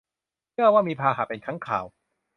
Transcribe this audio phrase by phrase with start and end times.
[0.51, 1.85] เชื่อว่ามีพาหะเป็นค้างคาว